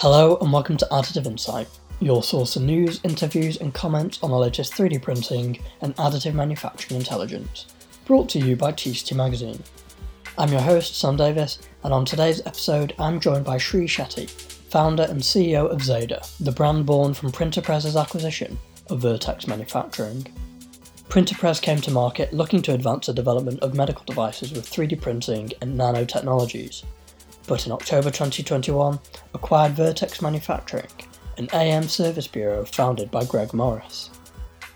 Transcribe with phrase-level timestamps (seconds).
[0.00, 1.66] Hello and welcome to Additive Insight,
[1.98, 7.00] your source of news, interviews, and comments on the latest 3D printing and additive manufacturing
[7.00, 7.66] intelligence,
[8.04, 9.60] brought to you by TCT Magazine.
[10.38, 14.30] I'm your host, Sam Davis, and on today's episode, I'm joined by Shri Shetty,
[14.70, 18.56] founder and CEO of Zeda, the brand born from PrinterPrezz's acquisition
[18.90, 20.24] of Vertex Manufacturing.
[21.08, 25.50] PrinterPrezz came to market looking to advance the development of medical devices with 3D printing
[25.60, 26.84] and nanotechnologies,
[27.48, 29.00] but in October 2021
[29.32, 30.86] acquired Vertex Manufacturing,
[31.38, 34.10] an AM service bureau founded by Greg Morris.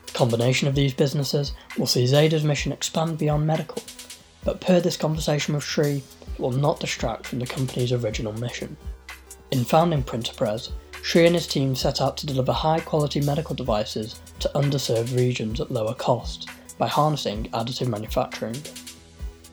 [0.06, 3.82] The combination of these businesses will see Zeda's mission expand beyond medical,
[4.42, 6.02] but per this conversation with Shri,
[6.34, 8.76] it will not distract from the company's original mission.
[9.50, 10.70] In founding PrinterPrezz,
[11.02, 15.60] Shri and his team set out to deliver high quality medical devices to underserved regions
[15.60, 16.48] at lower cost
[16.78, 18.56] by harnessing additive manufacturing.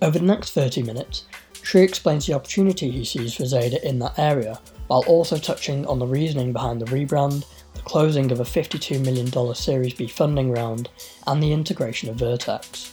[0.01, 1.25] Over the next 30 minutes,
[1.63, 5.99] Shri explains the opportunity he sees for Zeda in that area, while also touching on
[5.99, 10.89] the reasoning behind the rebrand, the closing of a $52 million Series B funding round,
[11.27, 12.91] and the integration of Vertex.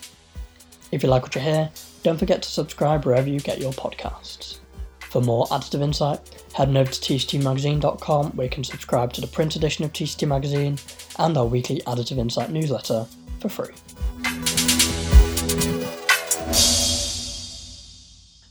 [0.92, 1.70] If you like what you hear,
[2.02, 4.58] don't forget to subscribe wherever you get your podcasts.
[5.00, 6.20] For more additive insight,
[6.52, 10.78] head over to tctmagazine.com where you can subscribe to the print edition of TCT Magazine
[11.18, 13.06] and our weekly Additive Insight newsletter
[13.40, 14.85] for free.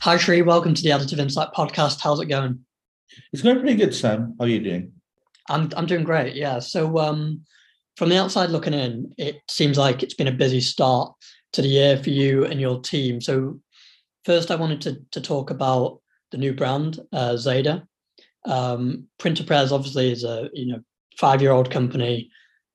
[0.06, 0.40] Hi, Shri.
[0.40, 2.00] Welcome to the Additive Insight podcast.
[2.00, 2.64] How's it going?
[3.32, 4.36] It's going pretty good, Sam.
[4.38, 4.92] How are you doing?
[5.50, 6.36] I'm I'm doing great.
[6.36, 6.60] Yeah.
[6.60, 7.40] So um,
[7.96, 11.12] from the outside looking in, it seems like it's been a busy start
[11.54, 13.20] to the year for you and your team.
[13.20, 13.58] So
[14.24, 17.82] first, I wanted to to talk about the new brand, uh, Zeda.
[18.44, 20.82] Um, PrinterPrezz obviously is a you know
[21.18, 22.30] five year old company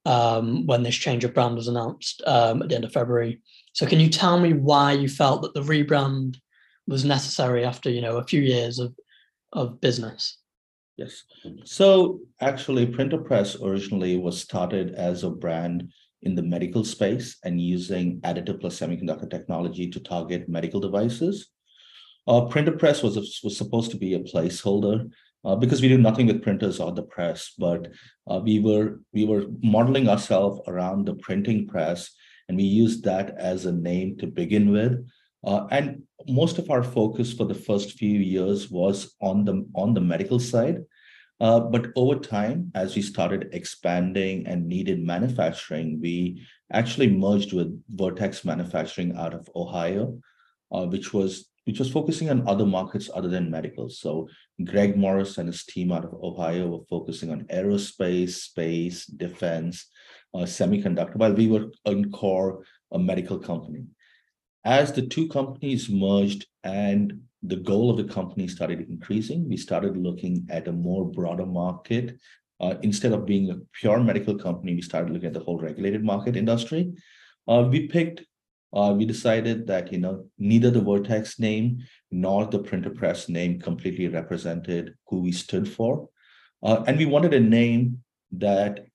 [0.05, 3.39] um, when this change of brand was announced um, at the end of February.
[3.71, 6.35] So can you tell me why you felt that the rebrand
[6.87, 8.93] was necessary after you know a few years of
[9.53, 10.37] of business.
[10.97, 11.23] Yes.
[11.63, 15.91] So actually PrinterPrezz originally was started as a brand
[16.21, 21.47] in the medical space and using additive plus semiconductor technology to target medical devices.
[22.27, 25.09] Uh, PrinterPrezz was, a, was supposed to be a placeholder
[25.43, 27.87] uh, because we do nothing with printers or the press, but
[28.29, 32.11] uh, we were we were modeling ourselves around the printing press,
[32.47, 35.03] and we used that as a name to begin with.
[35.43, 39.93] Uh, and most of our focus for the first few years was on the on
[39.93, 40.83] the medical side.
[41.39, 47.83] Uh, but over time, as we started expanding and needed manufacturing, we actually merged with
[47.89, 50.19] Vertex Manufacturing out of Ohio,
[50.71, 53.89] uh, which was which was focusing on other markets other than medical.
[53.89, 54.29] So
[54.63, 59.87] Greg Morris and his team out of Ohio were focusing on aerospace, space, defense,
[60.35, 63.85] uh, semiconductor, while we were in core a medical company
[64.63, 69.97] as the two companies merged and the goal of the company started increasing, we started
[69.97, 72.19] looking at a more broader market.
[72.59, 76.03] Uh, instead of being a pure medical company, we started looking at the whole regulated
[76.03, 76.93] market industry.
[77.47, 78.21] Uh, we picked,
[78.73, 81.79] uh, we decided that you know neither the Vertex name
[82.11, 86.07] nor the PrinterPrezz name completely represented who we stood for,
[86.61, 88.85] uh, and we wanted a name that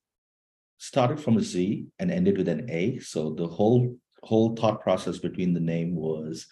[0.78, 3.00] started from a Z and ended with an A.
[3.00, 6.47] So the whole whole thought process between the name was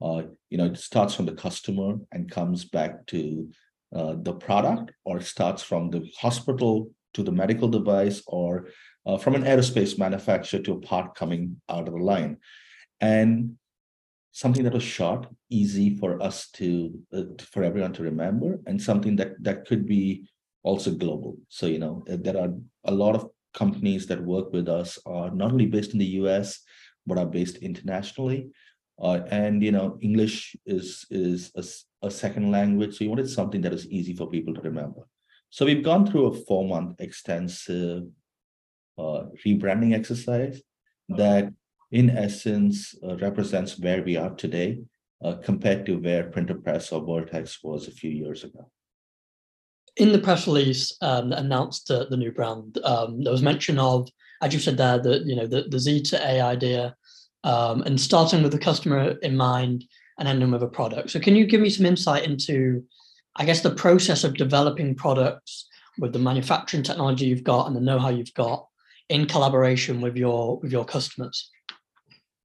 [0.00, 3.48] uh, you know it starts from the customer and comes back to
[3.94, 8.68] uh, the product or it starts from the hospital to the medical device or
[9.06, 12.36] uh, from an aerospace manufacturer to a part coming out of the line.
[13.00, 13.56] And
[14.32, 19.16] something that was short easy for us to uh, for everyone to remember and something
[19.16, 20.28] that that could be
[20.62, 21.36] also global.
[21.48, 22.52] So you know there are
[22.84, 26.60] a lot of companies that work with us are not only based in the us
[27.08, 28.50] but are based internationally.
[29.00, 33.60] Uh, and you know, English is is a, a, second language, so you wanted something
[33.60, 35.02] that is easy for people to remember.
[35.50, 38.04] So we've gone through a four-month extensive
[38.98, 40.60] uh, rebranding exercise
[41.10, 41.52] that,
[41.92, 44.80] in essence, uh, represents where we are today
[45.24, 48.70] uh, compared to where PrinterPrezz or Vertex was a few years ago.
[49.96, 53.78] In the press release um, that announced the, the new brand, um, there was mention
[53.78, 54.08] of,
[54.42, 56.94] as you said there, that you know the, the Z to A idea
[57.44, 59.84] um, and starting with the customer in mind
[60.18, 61.10] and ending with a product.
[61.10, 62.84] So, can you give me some insight into,
[63.36, 65.68] I guess, the process of developing products
[65.98, 68.66] with the manufacturing technology you've got and the know-how you've got
[69.08, 71.50] in collaboration with your with your customers?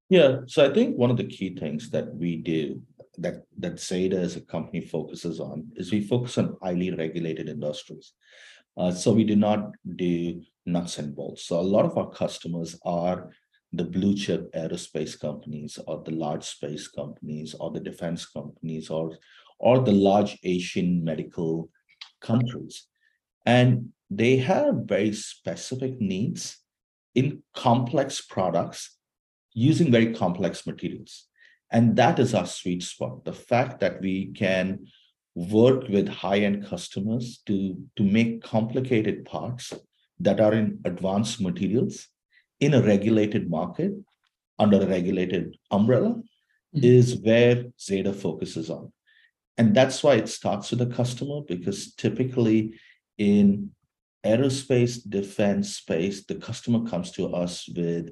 [0.10, 2.82] Yeah, so I think one of the key things that we do
[3.18, 8.14] that that Zeda as a company focuses on is we focus on highly regulated industries.
[8.76, 11.46] Uh, so we do not do nuts and bolts.
[11.46, 13.30] So a lot of our customers are
[13.74, 19.18] the blue chip aerospace companies or the large space companies or the defense companies or
[19.60, 21.70] or the large Asian medical
[22.22, 22.88] countries.
[23.46, 26.58] And they have very specific needs
[27.16, 28.98] in complex products
[29.54, 31.26] using very complex materials.
[31.72, 33.24] And that is our sweet spot.
[33.26, 34.88] The fact that we can
[35.36, 39.74] work with high-end customers to, to make complicated parts
[40.20, 42.08] that are in advanced materials
[42.64, 43.92] in a regulated market
[44.58, 46.80] under a regulated umbrella mm-hmm.
[46.82, 48.92] is where Zeda focuses on.
[49.58, 52.80] And that's why it starts with the customer because typically
[53.18, 53.72] in
[54.26, 58.10] aerospace defense space, the customer comes to us with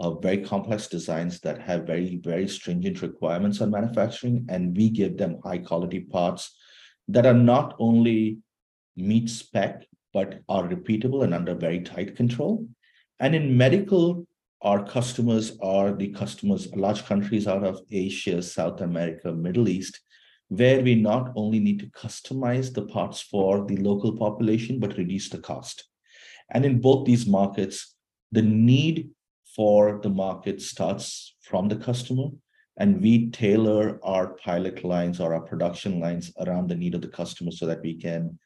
[0.00, 4.46] uh, very complex designs that have very, very stringent requirements on manufacturing.
[4.48, 6.56] And we give them high quality parts
[7.08, 8.38] that are not only
[8.96, 12.66] meet spec, but are repeatable and under very tight control.
[13.22, 14.26] And in medical,
[14.62, 20.00] our customers are the customers, large countries out of Asia, South America, Middle East,
[20.48, 25.28] where we not only need to customize the parts for the local population, but reduce
[25.28, 25.84] the cost.
[26.50, 27.94] And in both these markets,
[28.32, 29.10] the need
[29.54, 32.26] for the market starts from the customer,
[32.76, 37.08] and we tailor our pilot lines or our production lines around the need of the
[37.20, 38.36] customer so that we can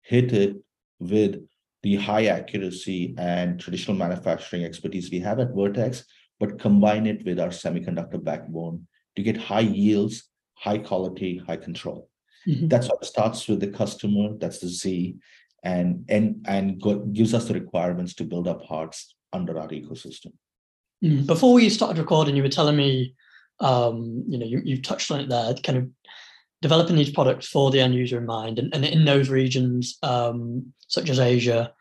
[0.00, 0.56] hit it
[0.98, 1.36] with
[1.82, 6.04] the high accuracy and traditional manufacturing expertise we have at Vertex,
[6.38, 8.86] but combine it with our semiconductor backbone
[9.16, 12.08] to get high yields, high quality, high control.
[12.46, 12.68] Mm-hmm.
[12.68, 14.36] That's what starts with the customer.
[14.38, 15.16] That's the Z,
[15.62, 20.32] and and and go, gives us the requirements to build up parts under our ecosystem.
[21.04, 21.26] Mm.
[21.26, 23.14] Before we started recording, you were telling me,
[23.60, 25.88] um, you know, you, you've touched on it there, kind of
[26.62, 30.72] developing these products for the end user in mind, and, and in those regions um,
[30.86, 31.72] such as Asia,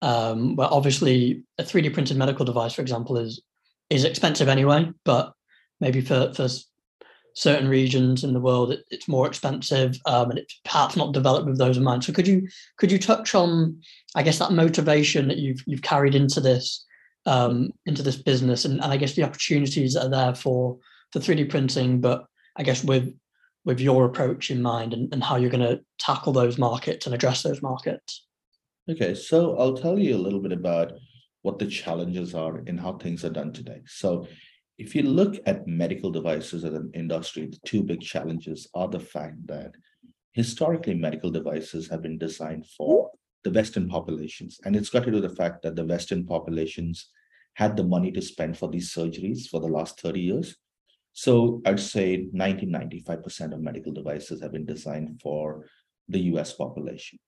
[0.00, 3.40] um, where obviously a 3D printed medical device, for example, is
[3.90, 5.32] is expensive anyway, but
[5.80, 6.48] maybe for for
[7.34, 11.46] certain regions in the world it, it's more expensive um, and it's perhaps not developed
[11.46, 12.04] with those in mind.
[12.04, 13.80] So could you could you touch on,
[14.14, 16.84] I guess, that motivation that you've you've carried into this
[17.26, 20.78] um, into this business, and, and I guess the opportunities that are there for
[21.12, 22.24] for 3D printing, but
[22.56, 23.14] I guess with
[23.64, 27.14] with your approach in mind and, and how you're going to tackle those markets and
[27.14, 28.26] address those markets.
[28.90, 30.92] Okay, so I'll tell you a little bit about
[31.42, 33.82] what the challenges are and how things are done today.
[33.86, 34.26] So
[34.78, 39.00] if you look at medical devices as an industry, the two big challenges are the
[39.00, 39.72] fact that
[40.32, 43.10] historically medical devices have been designed for
[43.44, 44.58] the Western populations.
[44.64, 47.08] And it's got to do with the fact that the Western populations
[47.54, 50.56] had the money to spend for these surgeries for the last 30 years.
[51.12, 55.66] So I'd say 90, 95% of medical devices have been designed for
[56.08, 57.18] the US population.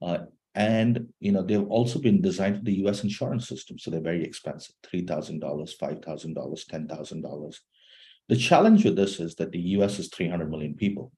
[0.00, 0.18] Uh,
[0.54, 3.78] and you know they've also been designed for the US insurance system.
[3.78, 7.56] So they're very expensive, $3,000, $5,000, $10,000.
[8.28, 11.12] The challenge with this is that the US is 300 million people,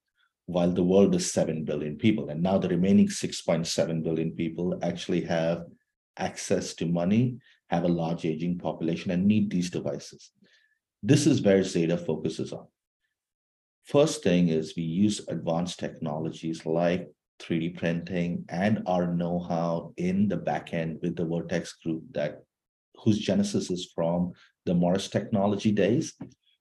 [0.47, 2.31] while the world is 7 billion people.
[2.31, 5.65] And now the remaining 6.7 billion people actually have
[6.17, 7.39] access to money,
[7.71, 10.31] have a large aging population, and need these devices.
[11.07, 12.67] This is where Zeda focuses on.
[13.85, 17.13] First thing is we use advanced technologies like
[17.43, 22.43] 3D printing and our know-how in the backend with the Vertex group that
[22.97, 24.33] whose genesis is from
[24.65, 26.15] the Morris technology days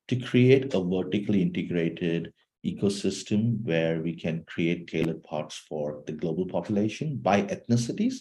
[0.10, 2.34] to create a vertically integrated
[2.66, 8.16] ecosystem where we can create tailored parts for the global population by ethnicities.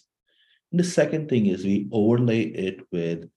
[0.70, 3.28] And the second thing is we overlay it with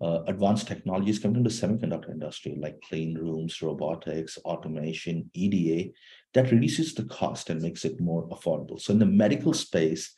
[0.00, 5.92] uh, advanced technologies coming into the semiconductor industry, like clean rooms, robotics, automation, EDA,
[6.34, 8.80] that reduces the cost and makes it more affordable.
[8.80, 10.14] So in the medical space,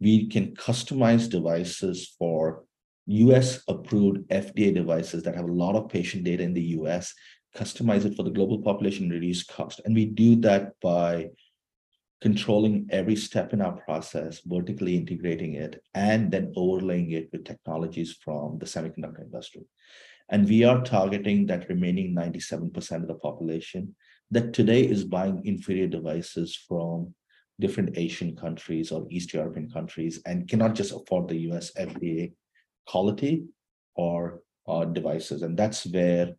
[0.00, 2.64] we can customize devices for
[3.06, 7.14] US approved FDA devices that have a lot of patient data in the US,
[7.56, 9.80] customize it for the global population, reduce cost.
[9.84, 11.28] And we do that by
[12.20, 18.16] controlling every step in our process, vertically integrating it, and then overlaying it with technologies
[18.24, 19.62] from the semiconductor industry.
[20.28, 23.94] And we are targeting that remaining 97% of the population
[24.30, 27.14] that today is buying inferior devices from
[27.60, 32.32] different Asian countries or East European countries and cannot just afford the US FDA
[32.86, 33.44] quality
[33.94, 35.42] or uh, devices.
[35.42, 36.34] And that's where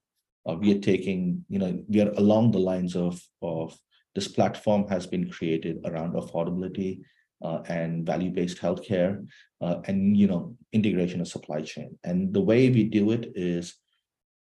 [0.48, 3.78] uh, we are taking, you know, we are along the lines of, of
[4.16, 7.02] this platform has been created around affordability
[7.44, 9.26] uh, and value-based healthcare
[9.62, 11.98] uh, and you know integration of supply chain.
[12.04, 13.76] And the way we do it is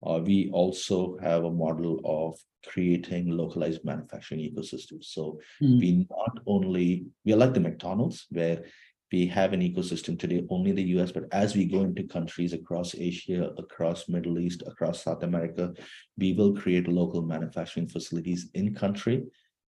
[0.07, 5.05] uh, we also have a model of creating localized manufacturing ecosystems.
[5.05, 5.79] So mm.
[5.79, 8.65] we not only we are like the McDonald's where
[9.11, 12.53] we have an ecosystem today only in the US, but as we go into countries
[12.53, 15.73] across Asia, across Middle East, across South America,
[16.19, 19.25] we will create local manufacturing facilities in country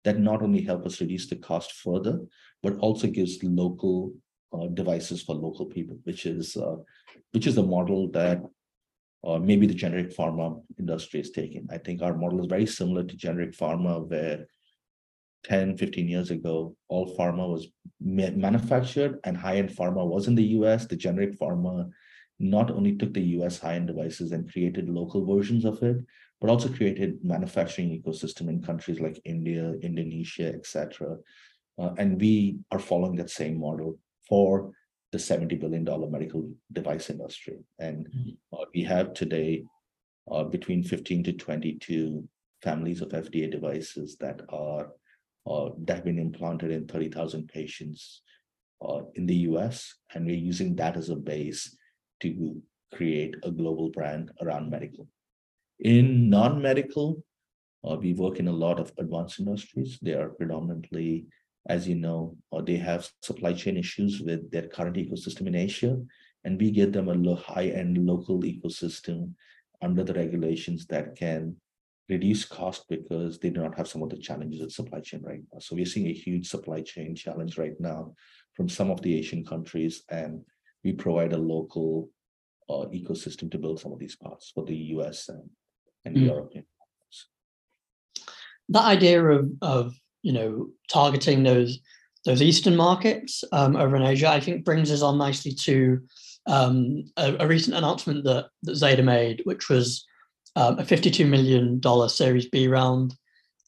[0.08, 2.18] that not only help us reduce the cost further,
[2.64, 4.14] but also gives local
[4.54, 6.78] uh, devices for local people, which is uh,
[7.34, 8.42] which is a model that
[9.28, 11.68] uh, maybe the generic pharma industry is taking.
[11.70, 14.48] I think our model is very similar to generic pharma, where
[15.44, 17.68] 10, 15 years ago, all pharma was
[18.00, 20.86] manufactured and high-end pharma was in the US.
[20.86, 21.90] The generic pharma
[22.40, 25.98] not only took the US high-end devices and created local versions of it,
[26.40, 31.18] but also created manufacturing ecosystem in countries like India, Indonesia, etc.
[31.80, 34.72] Uh, and we are following that same model for
[35.12, 37.58] the $70 billion medical device industry.
[37.80, 38.56] And mm-hmm.
[38.56, 39.64] uh, we have today
[40.32, 42.28] uh, between 15 to 22
[42.62, 44.90] families of FDA devices that are
[45.50, 48.22] uh, that have been implanted in 30,000 patients
[48.86, 49.96] uh, in the US.
[50.14, 51.78] And we're using that as a base
[52.22, 52.62] to
[52.94, 55.08] create a global brand around medical.
[55.80, 57.24] In non-medical,
[57.84, 60.00] uh, we work in a lot of advanced industries.
[60.02, 61.28] They are predominantly,
[61.70, 66.02] as you know, or they have supply chain issues with their current ecosystem in Asia,
[66.44, 69.34] and we give them a high-end local ecosystem
[69.82, 71.56] under the regulations that can
[72.10, 75.42] reduce cost because they do not have some of the challenges of supply chain right
[75.54, 75.60] now.
[75.60, 78.16] So we're seeing a huge supply chain challenge right now
[78.56, 80.44] from some of the Asian countries, and
[80.84, 82.10] we provide a local
[82.68, 85.48] uh, ecosystem to build some of these parts for the US and
[86.08, 86.26] and mm.
[86.28, 86.66] European.
[88.70, 91.80] That idea of of you know targeting those
[92.26, 96.02] those eastern markets um, over in Asia, I think brings us on nicely to
[96.46, 100.06] um, a, a, recent announcement that that Zeda made, which was
[100.56, 103.14] um, a fifty-two million dollar Series B round,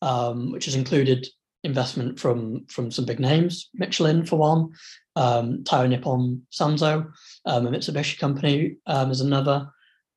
[0.01, 1.27] um, which has included
[1.63, 4.71] investment from from some big names, Michelin for one,
[5.15, 7.11] um, Taiyo Nippon Sanso,
[7.45, 9.69] um, a Mitsubishi company um, is another,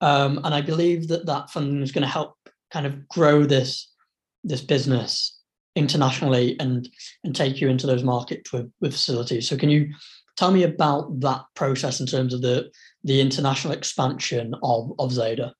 [0.02, 2.36] um, and I believe that that funding is going to help
[2.70, 3.88] kind of grow this
[4.44, 5.38] this business
[5.76, 6.88] internationally and
[7.24, 9.48] and take you into those markets with, with facilities.
[9.48, 9.94] So can you
[10.36, 12.70] tell me about that process in terms of the
[13.04, 15.52] the international expansion of of Zeda?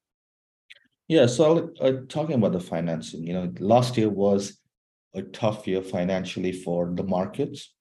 [1.09, 4.59] Yeah, so uh, talking about the financing, you know, last year was
[5.15, 7.73] a tough year financially for the markets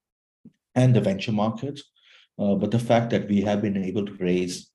[0.75, 1.83] and the venture markets.
[2.37, 4.70] Uh, but the fact that we have been able to raise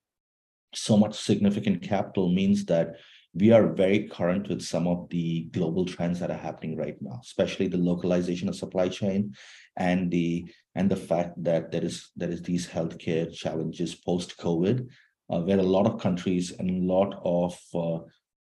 [0.74, 2.96] so much significant capital means that
[3.34, 7.20] we are very current with some of the global trends that are happening right now,
[7.22, 9.34] especially the localization of supply chain
[9.76, 14.88] and the and the fact that there is there is these healthcare challenges post COVID,
[15.30, 18.00] uh, where a lot of countries and a lot of uh,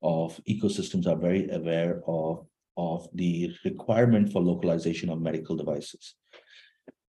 [0.02, 2.46] of ecosystems are very aware of
[2.78, 6.14] of the requirement for localization of medical devices.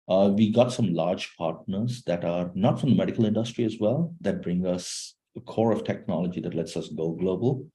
[0.08, 4.14] Uh, we got some large partners that are not from the medical industry as well,
[4.20, 7.66] that bring us a core of technology that lets us go global.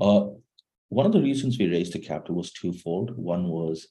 [0.00, 0.26] Uh,
[0.88, 3.16] one of the reasons we raised the capital was twofold.
[3.16, 3.88] One was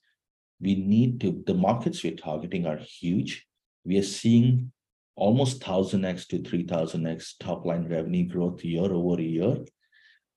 [0.61, 3.45] we need to, the markets we're targeting are huge.
[3.85, 4.71] We are seeing
[5.15, 9.57] almost 1000x to 3000x top line revenue growth year over year.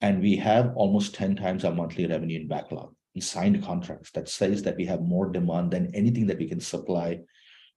[0.00, 4.29] And we have almost 10 times our monthly revenue in backlog in signed contracts that
[4.29, 7.21] says that we have more demand than anything that we can supply,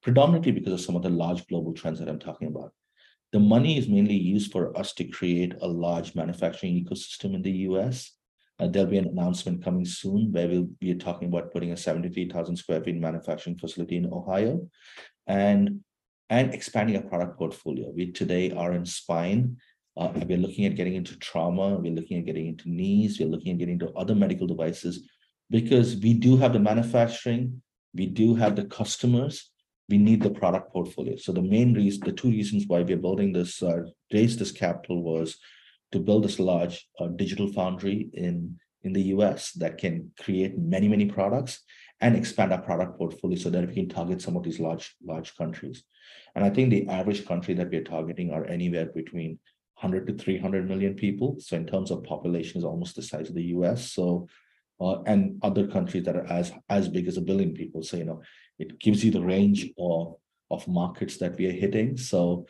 [0.01, 2.71] predominantly because of some of the large global trends that I'm talking about.
[3.31, 7.51] The money is mainly used for us to create a large manufacturing ecosystem in the
[7.69, 8.11] US.
[8.59, 12.55] Uh, there'll be an announcement coming soon where we'll be talking about putting a 73,000
[12.55, 14.69] square feet manufacturing facility in Ohio
[15.25, 15.79] and,
[16.29, 17.89] and expanding our product portfolio.
[17.89, 19.57] We today are in spine.
[19.97, 21.75] Uh, we're looking at getting into trauma.
[21.75, 23.19] We're looking at getting into knees.
[23.19, 25.09] We're looking at getting into other medical devices
[25.49, 27.61] because we do have the manufacturing,
[27.93, 29.51] we do have the customers,
[29.89, 31.15] we need the product portfolio.
[31.17, 35.03] So the main reason, the two reasons why we're building this, uh, raise this capital
[35.03, 35.37] was
[35.91, 40.87] to build this large uh, digital foundry in in the US that can create many
[40.87, 41.61] many products
[42.01, 45.35] and expand our product portfolio so that we can target some of these large large
[45.37, 45.83] countries.
[46.35, 49.39] And I think the average country that we're targeting are anywhere between
[49.79, 51.37] 100 to 300 million people.
[51.39, 53.91] So in terms of population is almost the size of the US.
[53.91, 54.27] So
[54.79, 57.83] uh, and other countries that are as as big as a billion people.
[57.83, 58.21] So you know,
[58.59, 60.15] it gives you the range of
[60.51, 61.97] of markets that we are hitting.
[61.97, 62.45] So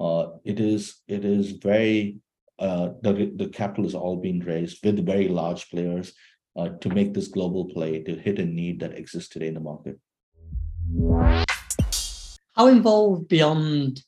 [0.00, 2.18] uh, it is it is very
[2.58, 6.12] uh, the the capital is all being raised with very large players
[6.56, 9.60] uh, to make this global play to hit a need that exists today in the
[9.60, 9.98] market.
[12.54, 14.02] How involved beyond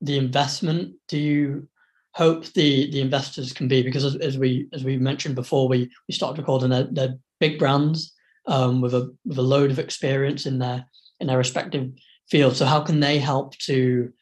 [0.00, 1.68] the investment do you
[2.14, 5.88] hope the the investors can be because as, as we as we mentioned before we
[6.08, 8.12] we started recording they're, they're big brands
[8.46, 10.84] um, with a with a load of experience in their
[11.20, 11.90] in their respective
[12.28, 12.58] fields.
[12.58, 14.12] So how can they help to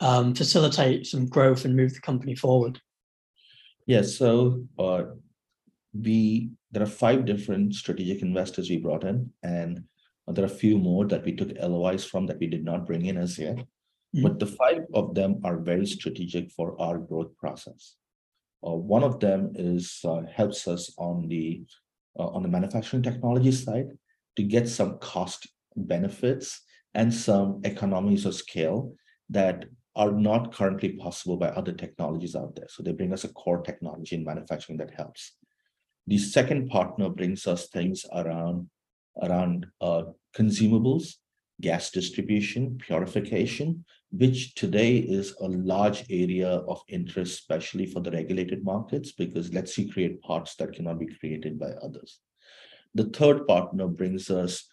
[0.00, 2.80] um, facilitate some growth and move the company forward?
[3.86, 5.04] Yes so uh,
[5.94, 9.84] we there are five different strategic investors we brought in and
[10.26, 13.06] there are a few more that we took LOIs from that we did not bring
[13.06, 13.58] in as yet
[14.16, 14.22] mm-hmm.
[14.22, 17.96] but the five of them are very strategic for our growth process.
[18.66, 21.62] Uh, one of them is uh, helps us on the
[22.18, 23.88] uh, on the manufacturing technology side
[24.36, 25.46] to get some cost
[25.76, 26.62] benefits
[26.94, 28.94] and some economies of scale
[29.28, 32.66] that are not currently possible by other technologies out there.
[32.68, 35.36] So they bring us a core technology in manufacturing that helps.
[36.06, 38.68] The second partner brings us things around
[39.22, 40.02] around uh,
[40.36, 41.14] consumables,
[41.60, 48.64] gas distribution, purification, which today is a large area of interest, especially for the regulated
[48.64, 52.20] markets, because lets you create parts that cannot be created by others.
[52.94, 54.66] The third partner brings us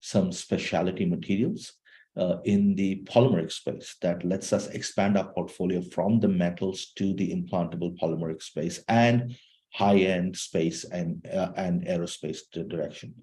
[0.00, 1.74] some specialty materials
[2.16, 7.14] uh, in the polymeric space that lets us expand our portfolio from the metals to
[7.14, 9.36] the implantable polymeric space and
[9.72, 13.14] high-end space and, uh, and aerospace direction.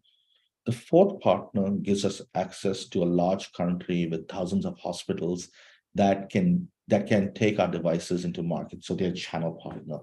[0.66, 5.50] The fourth partner gives us access to a large country with thousands of hospitals
[5.94, 8.84] that can that can take our devices into market.
[8.84, 9.98] So they're a channel partner.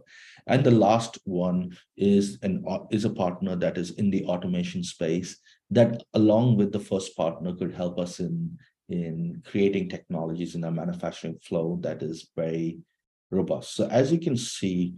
[0.49, 5.39] And the last one is an is a partner that is in the automation space
[5.71, 10.71] that along with the first partner could help us in in creating technologies in our
[10.71, 12.79] manufacturing flow that is very
[13.31, 13.75] robust.
[13.75, 14.95] So as you can see,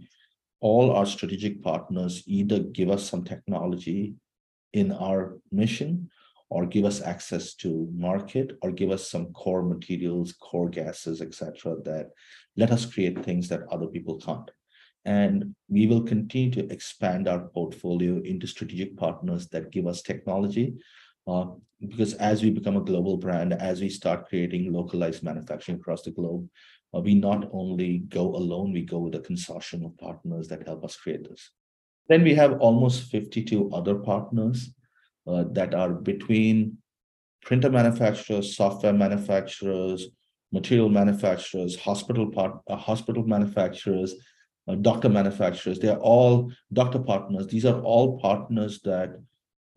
[0.59, 4.15] all our strategic partners either give us some technology
[4.75, 6.09] in our mission
[6.49, 11.75] or give us access to market or give us some core materials core gases etc
[11.83, 12.11] that
[12.57, 14.49] let us create things that other people can't.
[15.05, 20.75] And we will continue to expand our portfolio into strategic partners that give us technology
[21.27, 21.45] uh,
[21.79, 26.11] because as we become a global brand as we start creating localized manufacturing across the
[26.11, 26.47] globe
[26.95, 30.83] uh, we not only go alone we go with a consortium of partners that help
[30.85, 31.51] us create this
[32.07, 34.71] then we have almost 52 other partners
[35.27, 36.77] uh, that are between
[37.43, 40.07] printer manufacturers, software manufacturers,
[40.51, 44.15] material manufacturers, hospital part, uh, hospital manufacturers,
[44.67, 45.79] uh, doctor manufacturers.
[45.79, 47.47] They are all doctor partners.
[47.47, 49.15] These are all partners that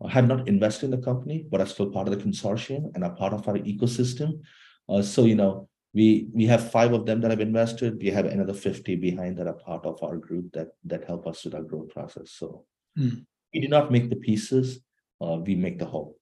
[0.09, 3.15] have not invested in the company, but are still part of the consortium and are
[3.15, 4.41] part of our ecosystem.
[4.87, 8.01] Uh, so, you know, we we have five of them that have invested.
[8.01, 11.43] We have another 50 behind that are part of our group that that help us
[11.43, 12.31] with our growth process.
[12.31, 12.65] So
[12.97, 13.25] mm.
[13.53, 14.79] we do not make the pieces
[15.21, 16.17] uh, we make the whole.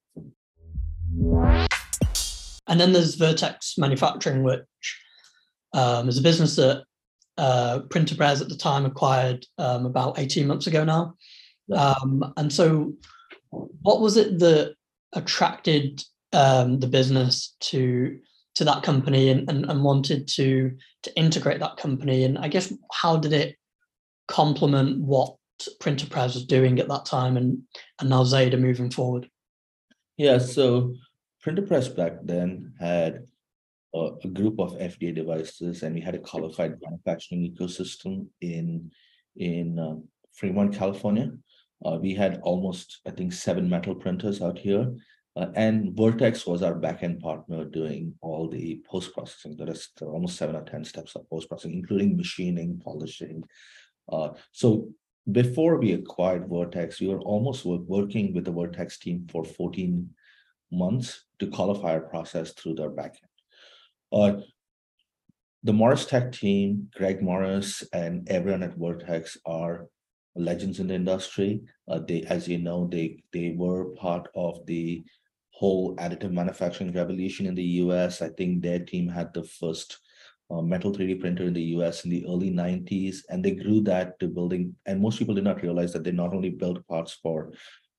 [2.69, 4.63] And then there's vertex manufacturing which
[5.73, 6.83] um, is a business that
[7.37, 11.13] uh, PrinterPrezz at the time acquired um, about 18 months ago now.
[11.73, 12.93] Um, and so
[13.49, 14.75] what was it that
[15.13, 16.03] attracted
[16.33, 18.19] um, the business to
[18.57, 22.23] to that company and, and, and wanted to to integrate that company.
[22.23, 23.55] And i guess how did it
[24.27, 25.35] complement what
[25.79, 27.61] PrinterPrezz was doing at that time and
[27.99, 29.29] and now Zeda moving forward?
[30.17, 30.95] Yeah so
[31.45, 33.27] PrinterPrezz back then had
[33.93, 38.89] a, a group of fda devices and we had a qualified manufacturing ecosystem in
[39.35, 39.95] in uh,
[40.33, 41.29] fremont california.
[41.85, 44.95] Uh, we had almost i think seven metal printers out here
[45.37, 49.55] uh, and Vertex was our backend partner doing all the post processing.
[49.55, 53.43] the is almost seven or 10 steps of post processing, including machining, polishing.
[54.11, 54.89] Uh, so
[55.31, 60.09] before we acquired Vertex, we were almost working with the Vertex team for 14
[60.71, 63.29] months to qualify our process through their backend.
[64.11, 64.41] Uh,
[65.63, 69.87] the Morris Tech team, Greg Morris, and everyone at Vertex are
[70.35, 71.61] legends in the industry.
[71.87, 75.03] Uh, they, as you know, they they were part of the
[75.57, 78.21] whole additive manufacturing revolution in the US.
[78.21, 79.97] I think their team had the first
[80.51, 84.19] uh, metal 3D printer in the US in the early 90s, and they grew that
[84.19, 84.75] to building.
[84.85, 87.51] And most people did not realize that they not only built parts for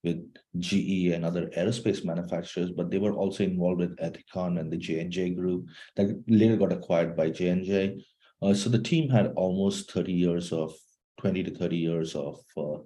[0.04, 0.20] with
[0.58, 5.30] GE and other aerospace manufacturers, but they were also involved with Ethicon and the J&J
[5.30, 5.66] group
[5.96, 8.00] that later got acquired by J&J.
[8.40, 10.72] Uh, so the team had almost 30 years of
[11.20, 12.78] 20 to 30 years of uh,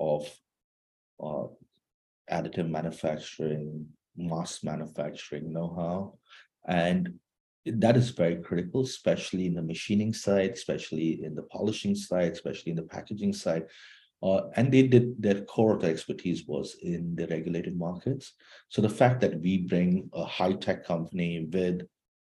[0.00, 0.28] of
[1.22, 1.46] uh,
[2.30, 3.86] additive manufacturing
[4.18, 6.18] mass manufacturing know-how.
[6.66, 7.14] And
[7.64, 12.70] that is very critical especially in the machining side especially in the polishing side especially
[12.70, 13.64] in the packaging side.
[14.22, 18.32] Uh, and they did their core expertise was in the regulated markets.
[18.68, 21.82] So the fact that we bring a high-tech company with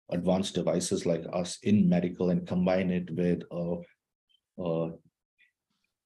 [0.10, 3.76] advanced devices like us in medical and combine it with a,
[4.60, 4.92] a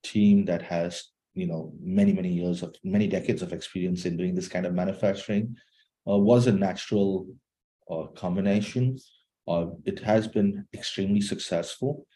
[0.02, 1.04] team that has
[1.38, 4.74] you know many many years of many decades of experience in doing this kind of
[4.74, 5.56] manufacturing
[6.08, 7.26] uh, was a natural
[7.90, 8.98] uh, combination.
[9.46, 12.06] Uh, it has been extremely successful.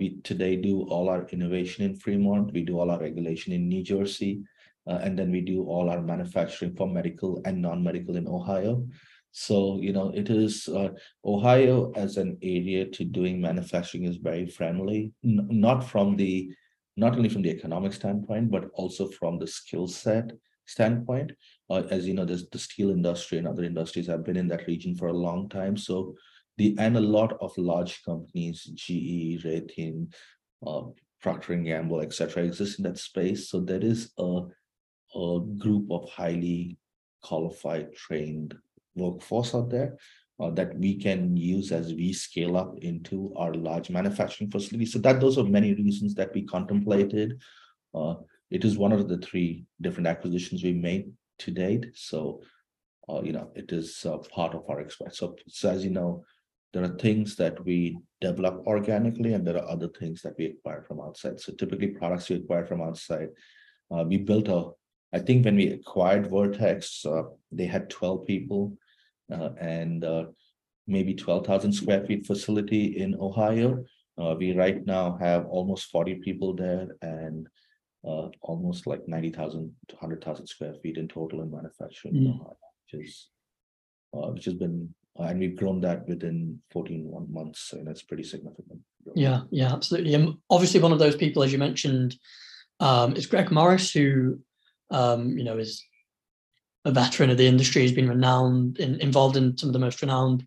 [0.00, 2.52] we today do all our innovation in Fremont.
[2.52, 4.32] We do all our regulation in New Jersey.
[5.04, 8.72] and then we do all our manufacturing for medical and non-medical in Ohio.
[9.36, 10.90] So, you know, it is uh,
[11.24, 16.54] Ohio as an area to doing manufacturing is very friendly, n- not from the
[16.96, 20.32] not only from the economic standpoint, but also from the skill set
[20.66, 21.32] standpoint.
[21.68, 24.94] Uh, as you know, the steel industry and other industries have been in that region
[24.94, 25.76] for a long time.
[25.76, 26.14] So
[26.56, 30.12] the and a lot of large companies, GE, Raytheon,
[30.66, 30.82] uh,
[31.20, 33.48] Procter and Gamble, etc., exist in that space.
[33.48, 34.42] So there is a,
[35.16, 36.78] a group of highly
[37.22, 38.54] qualified, trained
[38.94, 39.96] workforce out there
[40.40, 44.86] uh, that we can use as we scale up into our large manufacturing facility.
[44.86, 47.40] So that those are many reasons that we contemplated.
[47.94, 48.14] Uh,
[48.50, 51.86] it is one of the three different acquisitions we made to date.
[51.94, 52.42] So,
[53.08, 55.18] uh, you know, it is uh, part of our expertise.
[55.18, 56.24] So, so as you know,
[56.72, 60.82] there are things that we develop organically, and there are other things that we acquire
[60.82, 61.38] from outside.
[61.38, 63.28] So typically, products we acquire from outside.
[63.94, 64.70] Uh, we built a.
[65.12, 68.76] I think when we acquired Vertex, uh, they had 12 people
[69.32, 70.24] uh, and uh,
[70.86, 73.84] maybe 12,000 square feet facility in Ohio.
[74.16, 77.48] Uh, we right now have almost 40 people there and
[78.06, 82.40] uh, almost like 90,000 to 100,000 square feet in total in manufacturing, Mm.
[82.40, 82.56] Ohio,
[82.92, 83.28] which is
[84.14, 88.24] uh, which has been and we've grown that within 14 one months, and that's pretty
[88.24, 88.80] significant.
[89.14, 90.14] Yeah, yeah, absolutely.
[90.14, 92.16] And obviously, one of those people, as you mentioned,
[92.80, 94.40] um, is Greg Morris, who
[94.90, 95.84] um, you know is
[96.84, 97.82] a veteran of the industry.
[97.82, 100.46] He's been renowned, in, involved in some of the most renowned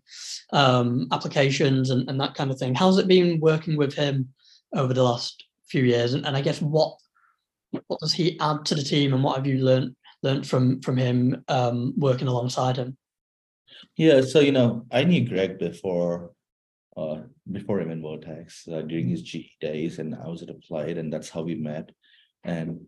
[0.52, 2.74] um, applications and, and that kind of thing.
[2.74, 4.28] How's it been working with him
[4.74, 6.14] over the last few years?
[6.14, 6.96] And, and I guess what
[7.70, 10.96] what does he add to the team, and what have you learned learned from from
[10.96, 12.96] him um, working alongside him?
[13.96, 16.32] Yeah, so you know, I knew Greg before
[16.96, 17.18] uh
[17.50, 21.12] before him in Vertex uh, during his GE days, and I was at Applied, and
[21.12, 21.90] that's how we met.
[22.44, 22.86] And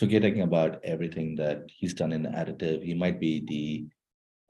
[0.00, 3.86] forgetting about everything that he's done in additive, he might be the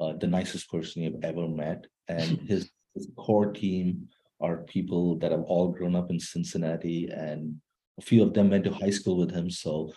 [0.02, 4.08] uh, the nicest person you've ever met, and his, his core team
[4.40, 7.56] are people that have all grown up in Cincinnati, and
[7.98, 9.50] a few of them went to high school with him.
[9.50, 9.92] So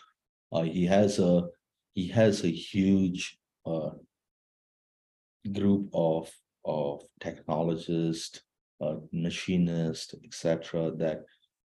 [0.52, 1.44] uh, he has a
[1.94, 3.92] he has a huge uh,
[5.54, 6.32] group of
[6.66, 8.42] of technologists,
[8.82, 10.92] uh, machinists, etc.
[10.98, 11.24] that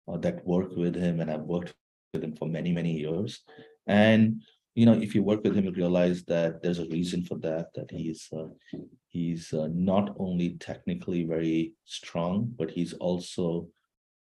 [0.08, 1.74] uh, that work with him and have worked
[2.14, 3.42] with him for many many years.
[3.88, 4.42] And
[4.76, 7.74] you know, if you work with him, you realize that there's a reason for that.
[7.76, 8.48] That he's uh,
[9.08, 13.68] he's uh, not only technically very strong, but he's also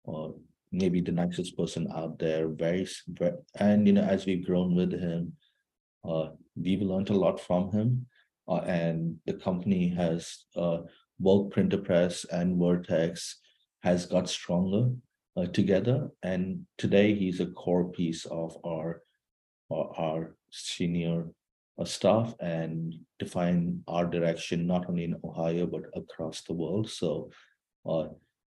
[0.07, 0.29] uh,
[0.71, 2.49] maybe the nicest person out there.
[2.49, 5.33] Very, s- ve- and you know, as we've grown with him,
[6.09, 8.07] uh, we've learned a lot from him.
[8.49, 10.79] Uh, and the company has uh,
[11.19, 13.41] both PrinterPrezz and Vertex
[13.83, 14.91] has got stronger
[15.37, 16.11] uh, together.
[16.23, 19.03] And today he's a core piece of our
[19.71, 21.27] our, our senior
[21.79, 26.89] uh, staff and define our direction not only in Ohio but across the world.
[26.89, 27.31] So,
[27.85, 28.09] uh,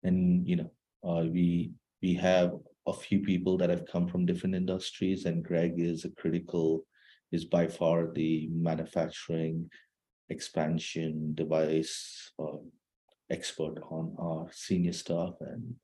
[0.03, 0.71] and you know,
[1.03, 2.53] uh, we we have
[2.87, 6.85] a few people that have come from different industries, and Greg is a critical
[7.31, 9.69] is by far the manufacturing
[10.29, 12.57] expansion device uh,
[13.29, 15.75] expert on our senior staff and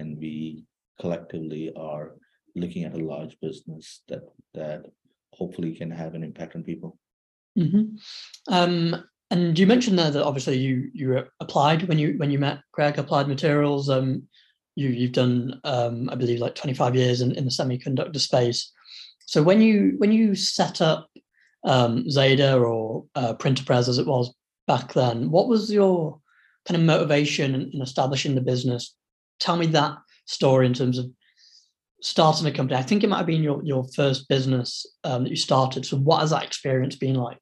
[0.00, 0.64] and we
[1.00, 2.12] collectively are
[2.56, 4.22] looking at a large business that
[4.54, 4.84] that
[5.32, 6.98] hopefully can have an impact on people
[7.56, 7.96] hmm
[8.48, 12.60] Um, and you mentioned there that obviously you you applied when you when you met
[12.72, 13.88] Greg Applied Materials.
[13.88, 14.24] Um,
[14.74, 18.72] you you've done um, I believe like 25 years in, in the semiconductor space.
[19.26, 21.08] So when you when you set up
[21.64, 24.34] um, Zeda or uh, PrinterPrezz as it was
[24.66, 26.20] back then, what was your
[26.66, 28.96] kind of motivation in establishing the business?
[29.40, 31.06] Tell me that story in terms of
[32.02, 32.78] starting a company.
[32.78, 35.84] I think it might have been your your first business um, that you started.
[35.84, 37.38] So what has that experience been like?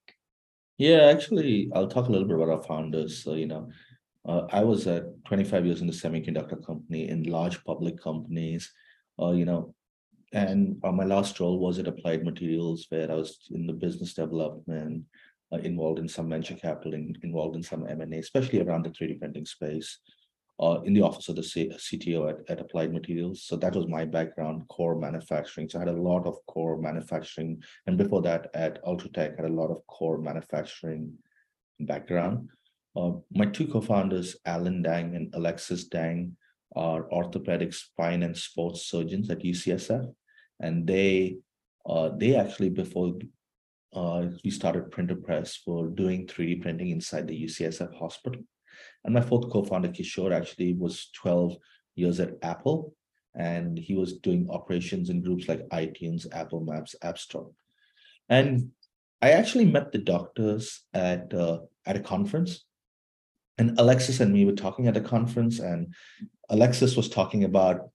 [0.79, 3.69] yeah actually i'll talk a little bit about our founders so you know
[4.27, 8.73] uh, i was at 25 years in the semiconductor company in large public companies
[9.21, 9.75] uh, you know
[10.33, 14.15] and uh, my last role was at applied materials where i was in the business
[14.15, 15.05] development
[15.53, 19.19] uh, involved in some venture capital in, involved in some m&a especially around the 3d
[19.19, 19.99] printing space
[20.61, 23.45] uh, in the office of the cto at, at applied materials.
[23.45, 25.69] So that was my background core manufacturing.
[25.69, 27.63] So i had a lot of core manufacturing.
[27.87, 31.15] And before that at ultratech I had a lot of core manufacturing
[31.81, 32.49] background.
[32.97, 36.37] Uh, my two co-founders alan dang and alexis dang
[36.75, 40.13] are orthopedic spine and sports surgeons at ucsf
[40.61, 41.37] and they
[41.89, 43.15] uh, they actually before
[43.95, 48.43] uh, we started PrinterPrezz were doing 3d printing inside the ucsf hospital
[49.05, 51.57] and my fourth co-founder kishore actually was 12
[51.95, 52.95] years at apple
[53.35, 57.51] and he was doing operations in groups like itunes apple maps app store.
[58.29, 58.71] And
[59.23, 62.65] I actually met the doctors at uh, at a conference,
[63.57, 65.95] and Alexis and me were talking at a conference, and
[66.51, 67.91] Alexis was talking about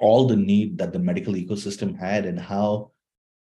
[0.00, 2.92] all the need that the medical ecosystem had and how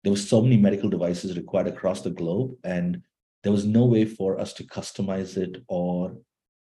[0.03, 3.01] there was so many medical devices required across the globe and
[3.41, 6.15] there was no way for us to customize it or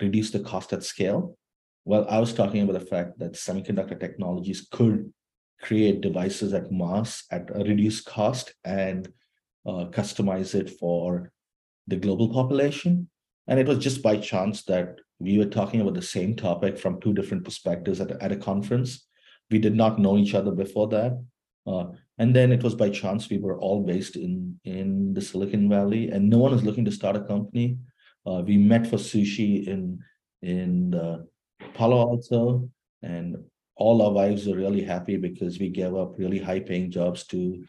[0.02, 1.36] reduce the cost at scale.
[1.84, 5.12] Well i was talking about the fact that semiconductor technologies could
[5.60, 9.08] create devices at mass at a reduced cost and
[9.66, 11.30] uh, customize it for
[11.86, 13.08] the global population.
[13.46, 17.00] And it was just by chance that we were talking about the same topic from
[17.00, 19.06] two different perspectives at, at a conference.
[19.50, 21.12] We did not know each other before that
[21.66, 21.86] uh,
[22.18, 26.10] and then it was by chance we were all based in in the Silicon Valley,
[26.10, 27.78] and no one was looking to start a company.
[28.26, 29.98] Uh, we met for sushi in
[30.42, 31.18] in uh,
[31.74, 32.68] Palo Alto,
[33.02, 33.36] and
[33.76, 37.64] all our wives were really happy because we gave up really high paying jobs to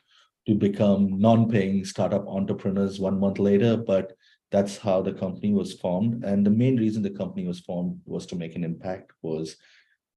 [0.45, 3.77] to become non-paying startup entrepreneurs one month later.
[3.77, 4.13] But
[4.51, 8.25] that's how the company was formed, and the main reason the company was formed was
[8.27, 9.11] to make an impact.
[9.21, 9.55] Was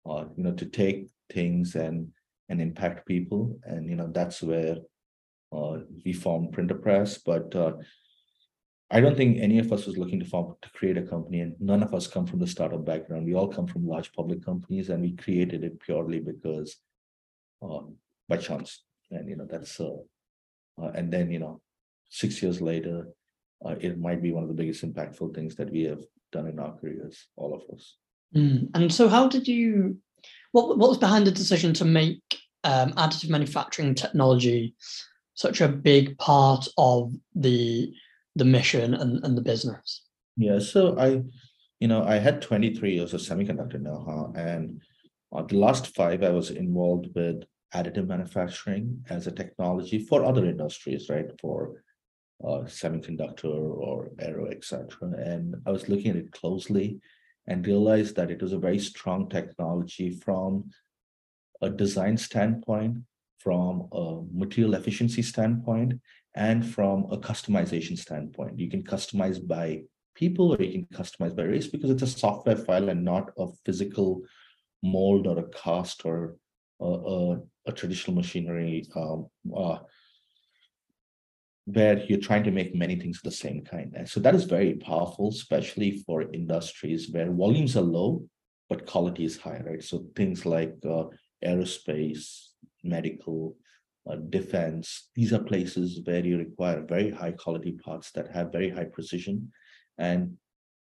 [0.08, 2.08] uh, you know to take things and
[2.48, 3.58] and impact people.
[3.64, 4.76] And you know that's where
[5.52, 7.20] uh, we formed PrinterPrezz.
[7.24, 7.72] But uh,
[8.90, 11.54] I don't think any of us was looking to form to create a company, and
[11.60, 13.26] none of us come from the startup background.
[13.26, 16.76] We all come from large public companies, and we created it purely because
[17.62, 17.80] uh,
[18.28, 18.84] by chance.
[19.10, 19.96] And you know that's uh,
[20.80, 21.60] uh, and then you know
[22.10, 23.08] six years later,
[23.64, 26.58] uh, it might be one of the biggest impactful things that we have done in
[26.58, 27.96] our careers, all of us.
[28.34, 28.70] Mm.
[28.74, 29.98] And so, how did you
[30.52, 32.22] what, what was behind the decision to make
[32.64, 34.74] um, additive manufacturing technology
[35.34, 37.92] such a big part of the
[38.36, 40.02] the mission and, and the business?
[40.36, 41.22] Yeah, so I,
[41.80, 44.80] you know, I had 23 years of semiconductor know-how, and
[45.34, 47.42] uh, the last five I was involved with
[47.74, 51.26] additive manufacturing as a technology for other industries, right?
[51.40, 51.82] For
[52.44, 54.88] uh, semiconductor or aero, etc.
[55.16, 57.00] And I was looking at it closely
[57.46, 60.70] and realized that it was a very strong technology from
[61.62, 62.98] a design standpoint,
[63.38, 65.94] from a material efficiency standpoint,
[66.36, 68.58] and from a customization standpoint.
[68.58, 69.82] You can customize by
[70.14, 73.46] people or you can customize by race because it's a software file and not a
[73.64, 74.22] physical
[74.82, 76.36] mold or a cast or
[76.80, 79.78] a, a, a traditional machinery um, uh,
[81.64, 83.94] where you're trying to make many things the same kind.
[83.96, 88.24] And so that is very powerful, especially for industries where volumes are low,
[88.68, 89.82] but quality is high, right?
[89.82, 91.04] So things like uh,
[91.44, 92.50] aerospace,
[92.84, 93.56] medical,
[94.10, 98.70] uh, defense, these are places where you require very high quality parts that have very
[98.70, 99.52] high precision.
[99.98, 100.36] And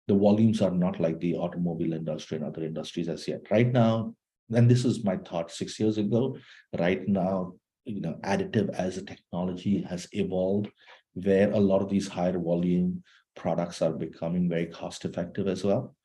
[0.08, 3.42] the volumes are not like the automobile industry and other industries as yet.
[3.50, 4.16] Right now,
[4.54, 6.38] and this is my thought six years ago,
[6.78, 7.54] right now,
[7.86, 10.70] you know additive as a technology has evolved
[11.14, 13.04] where a lot of these higher volume
[13.36, 15.96] products are becoming very cost effective as well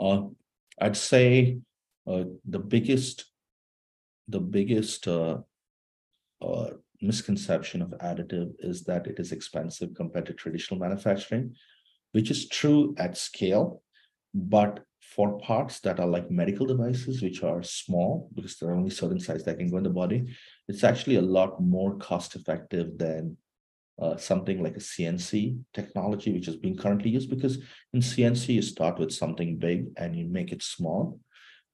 [0.00, 0.22] uh,
[0.80, 1.58] i'd say
[2.06, 3.26] uh, the biggest
[4.28, 5.38] the biggest uh,
[6.44, 6.70] uh
[7.02, 11.54] misconception of additive is that it is expensive compared to traditional manufacturing
[12.12, 13.82] which is true at scale
[14.34, 18.90] but for parts that are like medical devices, which are small because there are only
[18.90, 20.24] certain size that can go in the body,
[20.66, 23.36] it's actually a lot more cost effective than
[24.00, 27.30] uh, something like a CNC technology, which is being currently used.
[27.30, 27.58] Because
[27.92, 31.20] in CNC, you start with something big and you make it small.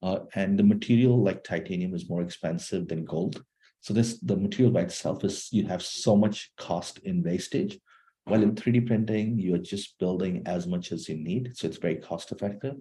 [0.03, 3.43] Uh, and the material like titanium is more expensive than gold.
[3.81, 7.79] So this the material by itself is you have so much cost in wastage.
[8.25, 11.53] While in 3D printing, you're just building as much as you need.
[11.57, 12.75] So it's very cost effective.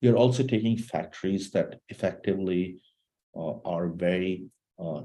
[0.00, 2.80] You're also taking factories that effectively
[3.36, 4.46] uh, are very
[4.78, 5.02] uh,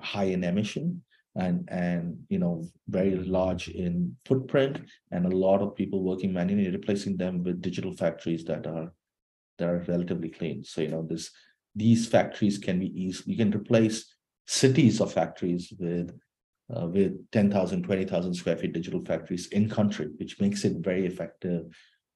[0.00, 1.02] high in emission
[1.34, 4.80] and and you know very large in footprint
[5.12, 8.92] and a lot of people working manually replacing them with digital factories that are
[9.58, 11.30] that are relatively clean so you know this
[11.78, 14.14] these factories can be easy you can replace
[14.46, 16.12] cities of factories with
[16.74, 21.64] uh, with 10,000 20,000 square feet digital factories in country which makes it very effective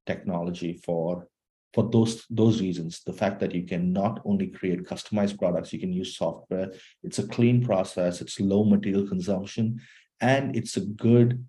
[0.07, 1.27] technology for
[1.75, 3.03] for those those reasons.
[3.05, 6.73] The fact that you can not only create customized products you can use software
[7.03, 9.81] it's a clean process it's low material consumption
[10.21, 11.45] and it's a good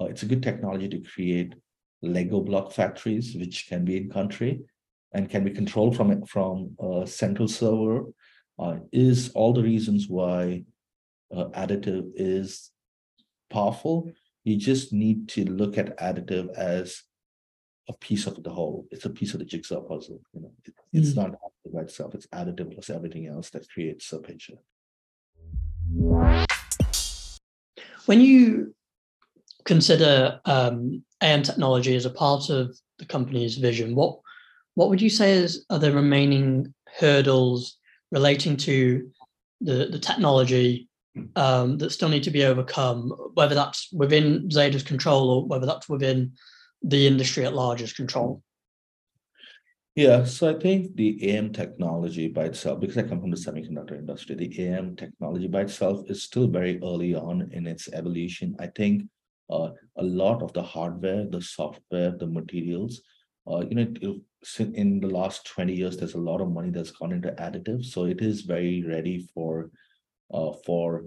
[0.00, 1.54] uh, it's a good technology to create
[2.02, 4.60] lego block factories which can be in country
[5.12, 8.04] and can be controlled from it from a central server
[8.58, 10.64] uh, is all the reasons why
[11.34, 12.70] uh, additive is
[13.50, 14.10] powerful
[14.44, 17.02] you just need to look at additive as
[17.88, 18.86] a piece of the whole.
[18.90, 20.20] It's a piece of the jigsaw puzzle.
[20.32, 21.16] You know, it, it's mm.
[21.16, 22.14] not additive by itself.
[22.14, 24.54] It's additive plus everything else that creates a picture.
[28.06, 28.74] When you
[29.64, 34.20] consider um, AM technology as a part of the company's vision, what
[34.80, 37.76] what would you say is are the remaining hurdles
[38.12, 39.10] relating to
[39.60, 40.88] the, the technology
[41.36, 45.86] um, that still need to be overcome, whether that's within Zeda's control or whether that's
[45.86, 46.32] within
[46.82, 48.42] the industry at large's control?
[49.96, 53.98] Yeah, so I think the AM technology by itself, because I come from the semiconductor
[53.98, 58.56] industry, the AM technology by itself is still very early on in its evolution.
[58.58, 59.02] I think
[59.50, 63.02] uh, a lot of the hardware, the software, the materials,
[63.46, 64.20] uh, you know,
[64.58, 67.86] in the last 20 years, there's a lot of money that's gone into additives.
[67.86, 69.70] So it is very ready for
[70.32, 71.04] uh, for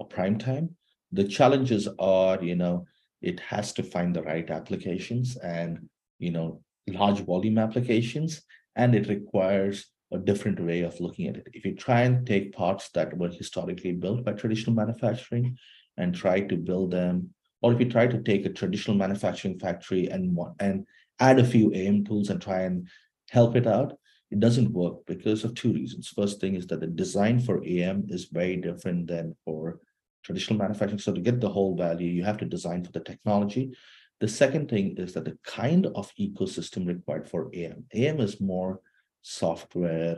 [0.00, 0.76] a prime time.
[1.12, 2.86] The challenges are, you know,
[3.20, 8.42] it has to find the right applications and, you know, large volume applications,
[8.74, 11.48] and it requires a different way of looking at it.
[11.52, 15.56] If you try and take parts that were historically built by traditional manufacturing
[15.96, 20.08] and try to build them, or if you try to take a traditional manufacturing factory
[20.08, 20.86] and and
[21.20, 22.88] add a few AM tools and try and
[23.30, 23.98] help it out,
[24.30, 26.08] it doesn't work because of two reasons.
[26.08, 29.78] First thing is that the design for AM is very different than for
[30.24, 30.98] traditional manufacturing.
[30.98, 33.72] So to get the whole value, you have to design for the technology.
[34.20, 37.84] The second thing is that the kind of ecosystem required for AM.
[37.92, 38.80] AM is more
[39.20, 40.16] software,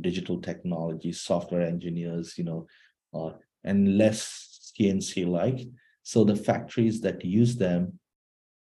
[0.00, 2.66] digital technology, software engineers, you know,
[3.14, 3.30] uh,
[3.64, 5.66] and less CNC like.
[6.02, 7.98] So the factories that use them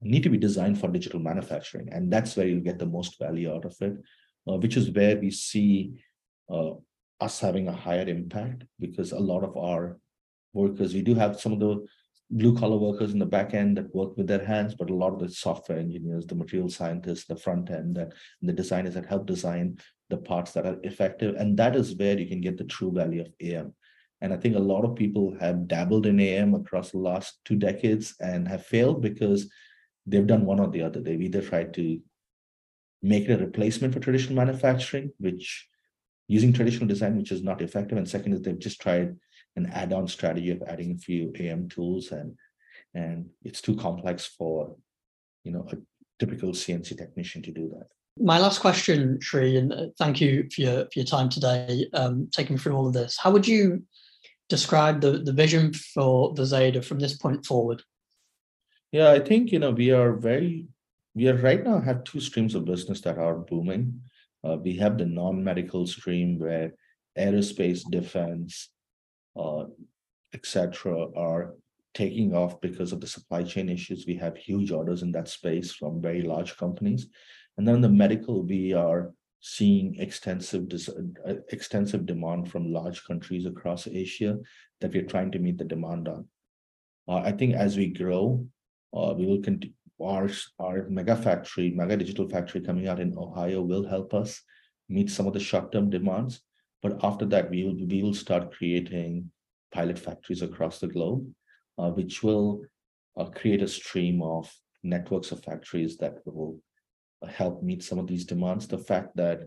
[0.02, 3.54] need to be designed for digital manufacturing, and that's where you'll get the most value
[3.54, 3.98] out of it
[4.48, 5.94] uh, which is where we see
[6.52, 6.72] uh,
[7.20, 9.98] us having a higher impact because a lot of our
[10.54, 11.86] workers, we do have some of the
[12.32, 15.14] blue collar workers in the back end that work with their hands, but a lot
[15.14, 19.26] of the software engineers, the material scientists, the front end, and the designers that help
[19.26, 19.78] design
[20.10, 21.36] the parts that are effective.
[21.36, 23.74] And that is where you can get the true value of AM.
[24.22, 27.56] And I think a lot of people have dabbled in AM across the last two
[27.56, 29.50] decades and have failed because
[30.06, 31.00] they've done one or the other.
[31.00, 32.00] They've either tried to
[33.02, 35.68] make it a replacement for traditional manufacturing, which
[36.28, 37.98] using traditional design, which is not effective.
[37.98, 39.16] And second is they've just tried
[39.56, 42.36] an add-on strategy of adding a few AM tools and
[42.94, 44.76] and it's too complex for
[45.44, 45.76] you know a
[46.20, 47.88] typical CNC technician to do that.
[48.18, 52.30] My last question, Shri, and uh, thank you for your for your time today, um,
[52.32, 53.18] taking through all of this.
[53.22, 53.84] How would you
[54.48, 57.82] describe the, the vision for the Zeda from this point forward?
[58.96, 60.68] Yeah, I think you know we are very
[61.16, 64.00] we are right now have two streams of business that are booming.
[64.42, 66.72] Uh, we have the non-medical stream where
[67.20, 68.70] aerospace, defense,
[69.36, 69.66] uh,
[70.34, 71.56] etc., are
[71.94, 74.06] taking off because of the supply chain issues.
[74.08, 77.10] We have huge orders in that space from very large companies,
[77.58, 80.72] and then the medical, we are seeing extensive
[81.28, 84.38] uh, extensive demand from large countries across Asia
[84.80, 86.30] that we're trying to meet the demand on.
[87.10, 88.48] Uh, I think as we grow,
[88.96, 90.30] uh, we will continue our,
[90.60, 94.42] our mega factory, mega digital factory coming out in Ohio will help us
[94.90, 96.42] meet some of the short-term demands.
[96.82, 99.32] But after that, we will, we will start creating
[99.74, 101.28] pilot factories across the globe,
[101.78, 102.62] uh, which will
[103.18, 104.52] uh, create a stream of
[104.84, 106.60] networks of factories that will
[107.28, 108.68] help meet some of these demands.
[108.68, 109.42] The fact that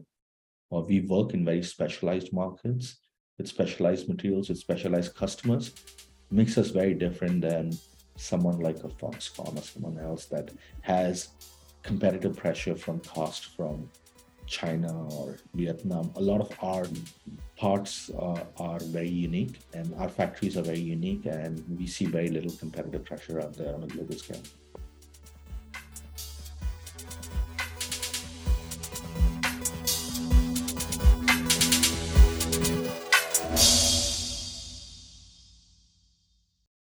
[0.74, 2.98] uh, we work in very specialized markets
[3.36, 5.72] with specialized materials, with specialized customers,
[6.30, 7.72] makes us very different than
[8.18, 10.50] someone like a Foxconn or someone else that
[10.82, 11.28] has
[11.82, 13.88] competitive pressure from cost from
[14.46, 16.10] China or Vietnam.
[16.16, 16.86] A lot of our
[17.56, 22.28] parts uh, are very unique and our factories are very unique and we see very
[22.28, 24.42] little competitive pressure out there on a global scale.